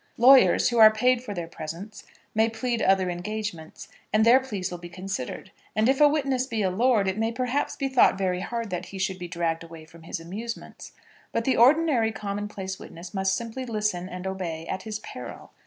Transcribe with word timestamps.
Lawyers, 0.17 0.69
who 0.69 0.79
are 0.79 0.89
paid 0.89 1.23
for 1.23 1.31
their 1.35 1.45
presence, 1.47 2.03
may 2.33 2.49
plead 2.49 2.81
other 2.81 3.07
engagements, 3.11 3.87
and 4.11 4.25
their 4.25 4.39
pleas 4.39 4.71
will 4.71 4.79
be 4.79 4.89
considered; 4.89 5.51
and 5.75 5.87
if 5.87 6.01
a 6.01 6.07
witness 6.09 6.47
be 6.47 6.63
a 6.63 6.71
lord, 6.71 7.07
it 7.07 7.19
may 7.19 7.31
perhaps 7.31 7.75
be 7.75 7.87
thought 7.87 8.17
very 8.17 8.39
hard 8.39 8.71
that 8.71 8.87
he 8.87 8.97
should 8.97 9.19
be 9.19 9.27
dragged 9.27 9.63
away 9.63 9.85
from 9.85 10.01
his 10.01 10.19
amusements. 10.19 10.93
But 11.31 11.43
the 11.45 11.55
ordinary 11.55 12.11
commonplace 12.11 12.79
witness 12.79 13.13
must 13.13 13.35
simply 13.35 13.63
listen 13.63 14.09
and 14.09 14.25
obey 14.25 14.65
at 14.65 14.81
his 14.81 14.97
peril. 14.97 15.51